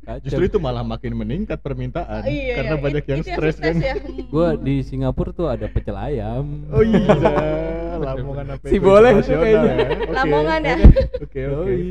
[0.00, 0.24] Kacau.
[0.24, 2.80] Justru itu malah makin meningkat permintaan Iya, karena iya.
[2.80, 3.76] banyak Itu- yang itu stres kan.
[3.76, 3.94] ya.
[4.26, 6.44] Gua di Singapura tuh ada pecel ayam.
[6.68, 7.04] Oh iya,
[8.00, 9.74] Lamongan apa Si itu boleh tuh internasional kayaknya.
[9.76, 9.88] ya.
[9.92, 10.12] Oke.
[10.16, 10.76] Lamongan ya
[11.20, 11.68] Oke, oke.
[11.68, 11.82] Yoi.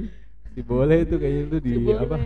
[0.49, 2.01] Si boleh tuh kayaknya tuh di Si boleh.
[2.01, 2.17] apa?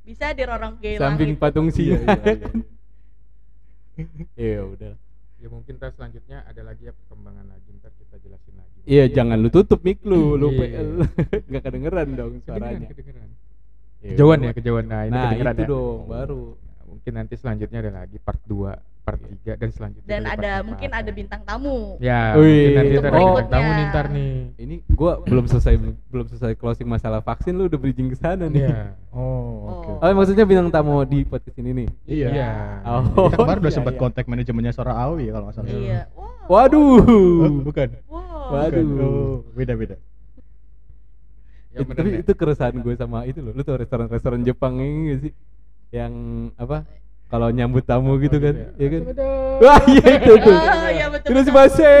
[0.00, 1.38] bisa di rorong geylang Samping itu.
[1.38, 1.86] patung Iya, Sia.
[1.86, 2.48] iya, iya.
[4.34, 4.92] Iya udah.
[5.36, 8.78] Ya mungkin ntar selanjutnya ada lagi ya perkembangan lagi ntar kita jelasin lagi.
[8.84, 10.58] Iya, jangan lu tutup mic lu, lu Iya.
[10.58, 10.88] PL.
[11.46, 12.88] Enggak kedengeran dong suaranya.
[12.88, 13.19] Kedengeran, kedengeran.
[14.00, 14.48] Ya Kejauhan udah.
[14.48, 14.84] ya, kejauhan.
[14.84, 15.68] Nah, ini Nah, itu ya.
[15.68, 16.42] dong baru.
[16.56, 20.88] Nah, mungkin nanti selanjutnya ada lagi part 2, part 3 dan selanjutnya dan ada mungkin
[20.90, 22.76] ada bintang tamu Ya, Wih.
[22.76, 24.34] nanti ada bintang tamu nih ntar nih.
[24.56, 25.74] Ini gua belum selesai
[26.08, 28.68] belum selesai closing masalah vaksin lu udah bridging ke sana nih.
[28.68, 28.96] Iya.
[29.12, 29.90] Oh, oke.
[30.00, 30.04] Oh.
[30.04, 31.88] Oh, maksudnya bintang tamu di podcast ini nih.
[32.04, 32.28] Iya.
[32.30, 32.50] Iya.
[32.84, 33.28] Oh.
[33.28, 34.00] Kita kemarin udah iya, sempat iya.
[34.00, 35.68] kontak manajemennya Sora Awi kalau nggak salah.
[35.70, 36.98] iya wow Waduh.
[37.40, 37.88] Oh, bukan.
[38.08, 39.44] wow Waduh.
[39.52, 40.00] Bukan.
[41.70, 42.20] Ya, Itu- bener, tapi Nek.
[42.26, 43.54] itu keresahan gue sama itu loh.
[43.54, 45.32] Lu tau restoran-restoran Jepang ini gak sih?
[45.94, 46.12] Yang
[46.58, 46.82] apa?
[47.30, 49.02] Kalau nyambut tamu gitu kan, gitu ya kan?
[49.06, 49.62] Assalamualaikum.
[49.62, 50.56] Wah, iya itu tuh.
[50.58, 51.28] Oh, iya betul.
[51.30, 51.54] Terus betul.
[51.54, 51.92] base.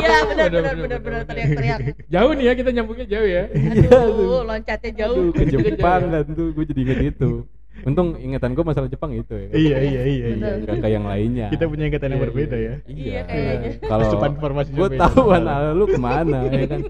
[0.00, 1.78] Iya benar benar benar benar teriak-teriak.
[2.08, 3.42] Jauh nih ya kita nyambungnya jauh ya.
[3.52, 5.16] Aduh, loncatnya jauh.
[5.28, 7.30] Aduh, ke Jepang kan tuh, gue jadi inget itu.
[7.80, 9.46] Untung ingatan gue masalah Jepang itu ya.
[9.52, 9.56] kan?
[9.60, 10.50] Iya iya iya iya.
[10.64, 11.46] Gak kayak yang lainnya.
[11.52, 12.74] Kita punya ingatan yang Iya, berbeda iya, ya.
[12.88, 13.70] Iya, kayaknya.
[13.84, 14.04] Kalau
[14.64, 16.80] gue tahu anak lu ke mana ya kan.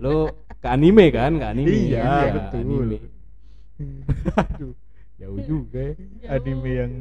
[0.00, 0.16] Lu
[0.62, 1.74] ke anime kan, ke anime.
[1.90, 2.58] Iya, Ya, betul.
[2.62, 2.98] Anime.
[4.38, 4.72] Aduh,
[5.18, 5.94] jauh juga ya.
[5.98, 6.32] Jauh.
[6.38, 6.92] Anime yang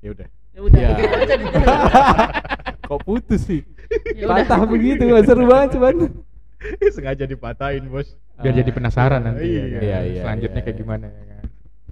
[0.00, 0.28] ya udah.
[0.50, 0.88] Ya udah, Ya.
[1.36, 1.46] dulu.
[2.90, 3.62] Kok putus sih?
[4.16, 4.26] Ya.
[4.26, 5.94] Patah begitu, gak seru banget cuman.
[6.96, 8.16] Sengaja dipatahin, Bos.
[8.40, 9.80] Biar jadi penasaran nanti Iya, ya kan.
[9.84, 10.82] iya, iya, Selanjutnya iya, kayak iya.
[10.82, 11.44] gimana ya kan.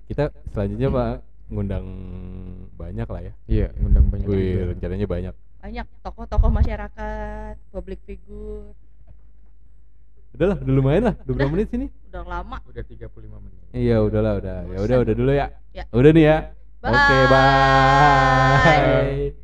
[0.08, 1.12] Kita selanjutnya Pak
[1.48, 1.86] ngundang
[2.74, 3.32] banyak lah ya.
[3.44, 4.26] Iya, ngundang banyak.
[4.26, 5.34] Wih, rencananya banyak.
[5.58, 8.72] Banyak tokoh-tokoh masyarakat, public figure.
[10.38, 11.48] Udahlah, udah lumayan lah, 20 Udah.
[11.50, 11.86] menit sini.
[12.14, 12.62] Udah lama.
[12.62, 13.58] Udah 35 menit.
[13.74, 14.70] Iya, udahlah, udah.
[14.70, 15.46] Ya udah, udah dulu ya.
[15.74, 15.82] Ya.
[15.90, 16.36] Udah nih ya.
[16.78, 16.94] Bye.
[16.94, 19.34] Oke, bye.